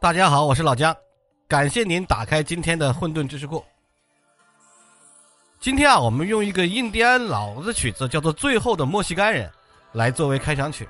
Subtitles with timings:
[0.00, 0.96] 大家好，我是老姜，
[1.46, 3.62] 感谢您打开今天的混沌知识库。
[5.60, 9.46] 今天啊，我们用一个印第安老的曲子，叫做《最后的墨西干人》，
[9.92, 10.88] 来作为开场曲。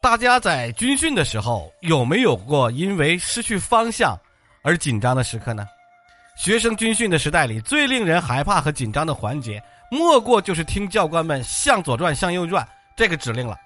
[0.00, 4.18] 大家在军训的时候，有没有过因为失去方向
[4.62, 5.64] 而紧张的时刻呢？
[6.36, 13.56] 学生军训的时代里，最令人害怕和紧张的环节，莫过就是听教官们向左转、向右转这个指令了。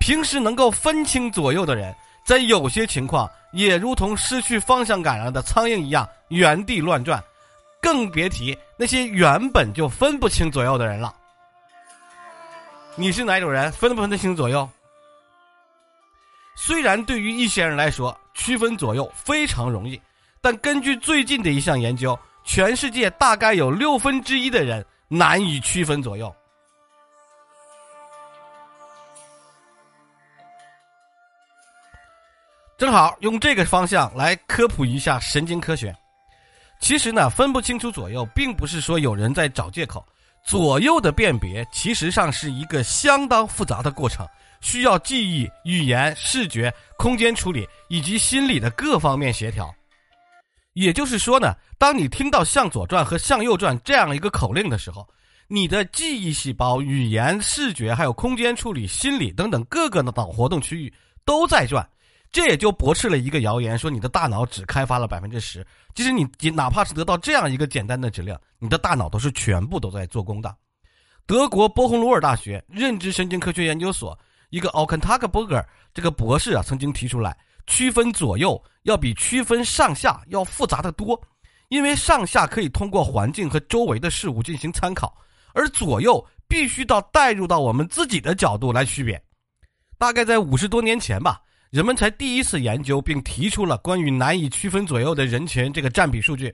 [0.00, 7.22] 平时能够分清左右的人，在有些情况也如同失去方向感了的苍蝇一样原地乱转，
[7.80, 11.14] 更别提那些原本就分不清左右的人了。
[12.96, 13.70] 你是哪种人？
[13.72, 14.68] 分不分得清左右？
[16.56, 20.00] 虽然对于一些人来说区分左右非常容易，
[20.40, 26.34] 但根据最近的一项研究，全世界大概有六分之一的人难以区分左右。
[32.80, 35.94] 正好用这个方向来科普一下神经科学。
[36.80, 40.02] 其实呢，分不清楚左右，并不是说有人在找借口。
[40.46, 44.26] 左右的辨别，其实上是一个相当复杂的过程，
[44.62, 49.70] 需要记忆、语言、视觉、空间处理以及心理的各方面协调。
[50.72, 55.06] 也就是说呢，当你听到“向左转”和“向右转”这样一个口令的时候，
[55.48, 60.90] 你的记忆细胞、语言、视觉、还有空间处理、心理等等各个的脑活动区域
[61.26, 61.86] 都在转。
[62.32, 65.66] 这也就驳斥了一个谣言，说你的大脑只开发了百分之十。
[65.94, 70.56] 其实你哪怕是得到这样一个简单的指令，你的大脑都是全部都在做工的。
[71.26, 74.16] 德国波鸿鲁尔大学认知神经科学研究所
[74.50, 77.36] 一个奥肯塔克伯格这个博士啊，曾经提出来，
[77.66, 81.20] 区分左右要比区分上下要复杂的多，
[81.68, 85.12] 因为上下可以通过环境和周围的事物进行参考，
[85.52, 89.20] 而左右必须到带入到我们自己的角度来区别。
[89.98, 91.42] 大概在五十多年前吧。
[91.70, 96.52] 人们才第一次研究并提出了关于难以区分左右的人群这个占比数据。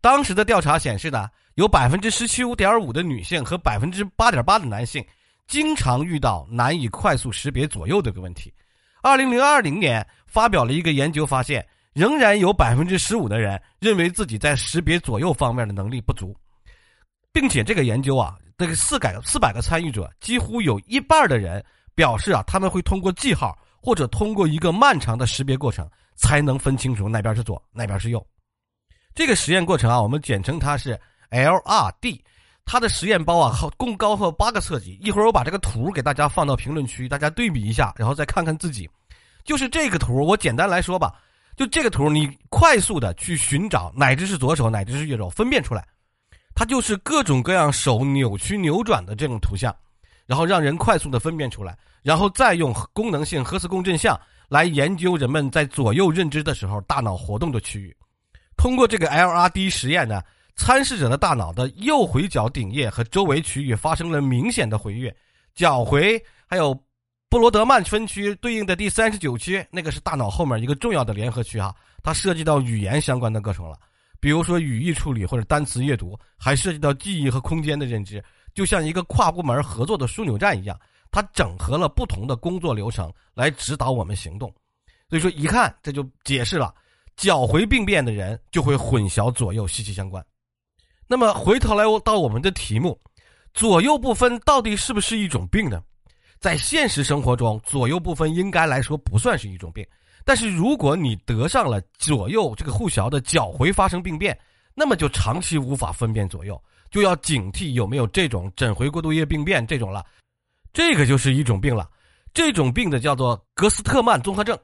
[0.00, 5.04] 当时的调查显示呢，有百分之十七点五的女性和百分之八点八的男性
[5.46, 8.52] 经常遇到难以快速识别左右这个问题。
[9.00, 16.36] 二零零二零年发表了一个研究，发现仍然有百分之十五的人认为自己在识别左右方面的能力不足，
[17.32, 21.64] 并且这个研究啊，这个四百四百个参与者几乎有一半的人
[21.94, 23.56] 表示啊，他们会通过记号。
[23.80, 28.24] 或者通过一个漫长的识别过程，才能分清楚哪边是左，哪边是右。
[29.14, 30.98] 这个实验过程啊，我们简称它是
[31.30, 32.20] LRD。
[32.70, 34.98] 它的实验包啊，共高和八个测级。
[35.00, 38.86] 一会儿我把这个图给大家放到评论区，大家对比一下，然后再看看自己。
[39.42, 41.14] 就是这个图，我简单来说吧，
[41.56, 45.82] 就这个图，你快速的去寻找哪只是左手，哪只是右手，分辨出来。
[46.54, 49.74] 它就是各种各样手扭曲扭转的这种图像。
[50.28, 57.96] 然后让人快速的分辨出来，然后再用功能性核磁共振像来研究人们在左右认知的时候大脑活动的区域。
[58.54, 60.20] 通过这个 LRD 实验呢，
[60.54, 65.16] 参试者的大脑的右回角顶叶和周围区域发生了明显的回跃，
[65.54, 66.78] 角回还有
[67.30, 73.78] 布罗德曼分区对应的第三十九区，那个是大脑后面一个重要的联合区哈，它涉及到语言相关的过程了，
[74.20, 78.22] 比如说语义处理或者单词阅读，还涉及到记忆和空间的认知。
[78.58, 80.76] 就像一个跨部门合作的枢纽站一样，
[81.12, 84.52] 它整合了不同的工作流程来指导我们行动。
[85.08, 86.74] 所以说，一看这就解释了，
[87.16, 90.26] 脚回病变的人就会混淆左右息息相关。
[91.06, 92.98] 那么回头来到我们的题目，
[93.54, 95.80] 左右不分到底是不是一种病呢？
[96.40, 99.86] 在现实生活中，左右不分应该来说不算是一种病。
[100.24, 104.36] 但是如果你得上了左右这个互淆的脚回发生病变，
[104.74, 106.60] 那么就长期无法分辨左右。
[106.90, 110.04] 就要警惕有没有这种枕回过度液病变这种了，
[110.72, 111.88] 这个就是一种病了。
[112.34, 114.58] 这种病的叫做格斯特曼综合症。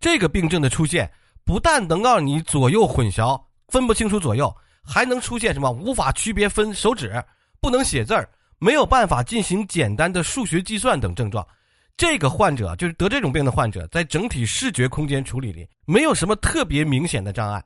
[0.00, 1.10] 这个病症的出现，
[1.44, 7.22] 不但能让你左右混淆，分不清楚左右，还能出现什么无法区别分手指、
[7.60, 11.46] 不能写字儿、没有办法进行简单的数学计算等症状。
[11.96, 17.62] 这个患者就是得这种病的患者，在整体视觉空间处理里没有什么特别明显的障碍。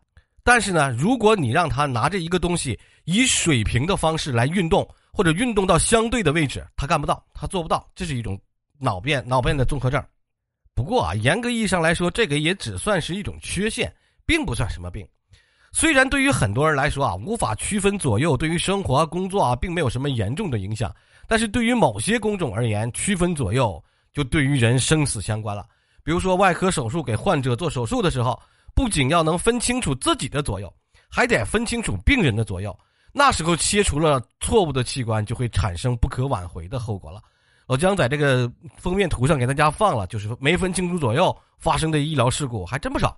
[0.47, 8.39] 但是呢，如果你让他拿着一个东西以水平的方式来运动，或者运动到相对的位置，他干不到，他做不到，这是一种
[8.79, 10.05] 脑变脑变的综合症。
[10.75, 13.91] 不过啊，严格意义上来说，这个也只算是一种缺陷，
[14.27, 15.09] 并不算什么病。
[15.73, 20.95] 虽然对于很多人来说啊，无法区分左右，对于生活、工作啊，并没有什么严重的影响。
[21.27, 23.83] 但是对于某些工种而言，区分左右
[24.13, 25.65] 就对于人生死相关了。
[26.03, 28.39] 比如说外科手术给患者做手术的时候。
[28.75, 30.73] 不仅要能分清楚自己的左右，
[31.09, 32.77] 还得分清楚病人的左右。
[33.13, 37.23] 那时候切除了错误的器官，就会产生不可挽回的后果了。
[37.67, 43.17] 老姜在这个封面图上给大家放了，就是没分清楚左右发生的医疗事故还真不少。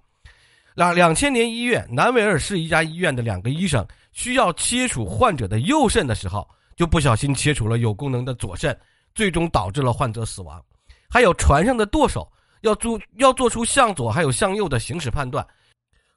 [0.75, 8.79] 两两千年一月，南维尔市一家医院的两个医生需要切除患者的右肾的时候，就不小心切除了有功能的左肾，
[9.15, 10.63] 最终导致了患者死亡。
[11.09, 12.31] 还有船上的舵手
[12.63, 15.47] 要做要做出向左还有向右的行驶判断，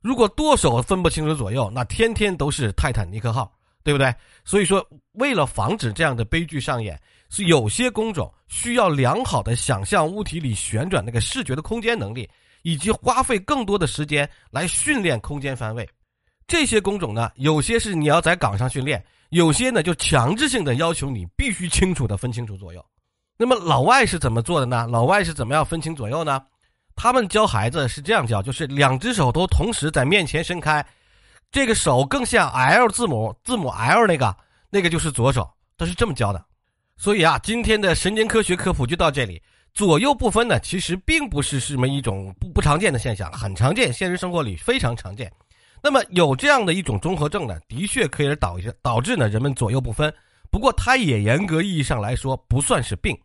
[0.01, 3.51] 如果舵手分不清楚左右，那天天都是泰坦尼克号，
[3.83, 4.13] 对不对？
[4.43, 6.99] 所以说，为了防止这样的悲剧上演。
[7.31, 12.27] 是有些工种需要良好的想象物体里旋转那个视觉的空间能力，
[12.63, 15.87] 以及花费更多的时间来训练空间方位。
[16.47, 22.83] 这些工种呢，有些是你要在岗上训练，有些呢就强制性的要求你必须清楚的分清楚左右。
[23.41, 24.85] 那么老外是怎么做的呢？
[24.91, 26.41] 老外是怎么样分清左右呢？
[26.93, 30.85] 他们教孩子是这样教，就是两只手都同时在面前伸开，
[31.49, 34.35] 这个手更像 L 字母，字母 L 那个，
[34.69, 36.45] 那个就是左手，他是这么教的。
[36.97, 39.41] 所以啊，今天的神经科学科普就到这里。
[39.73, 45.31] 左右不分呢，其实并不是什么一种不不常见的现象，很常见，现实生活里非常常见。
[45.81, 50.13] 那么有这样的一种综合症呢，的确可以导致导致呢人们左右不分。
[50.51, 53.17] 不过它也严格意义上来说不算是病，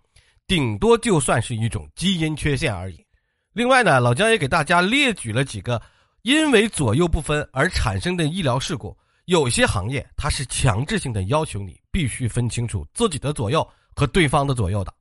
[0.46, 3.04] 顶多就算是一种基因缺陷而已。
[3.52, 5.80] 另外呢，老姜也给大家列举了几个
[6.22, 8.96] 因为左右不分而产生的医疗事故。
[9.26, 14.92] 有些行业它是强制性的要求你必须分清楚自己的左右和对方的左右的。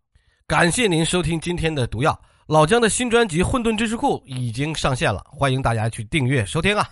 [0.47, 2.17] 感谢您收听今天的毒药，
[2.47, 6.89] 老姜的新专辑《混沌知识库》已经上线了，欢迎大家去订阅收听啊！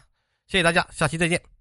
[0.48, 1.60] 谢谢大家，下期再见。